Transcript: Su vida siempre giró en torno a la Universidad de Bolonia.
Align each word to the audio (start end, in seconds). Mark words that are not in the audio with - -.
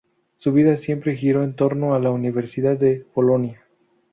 Su 0.35 0.51
vida 0.51 0.77
siempre 0.77 1.15
giró 1.15 1.43
en 1.43 1.55
torno 1.55 1.93
a 1.93 1.99
la 1.99 2.09
Universidad 2.09 2.75
de 2.75 3.05
Bolonia. 3.13 3.63